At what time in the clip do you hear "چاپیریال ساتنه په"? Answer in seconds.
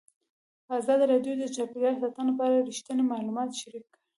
1.55-2.43